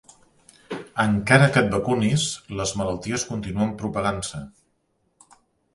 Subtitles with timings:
[1.03, 2.25] Encara que et vacunis,
[2.61, 4.45] les malalties continuen propagant-se.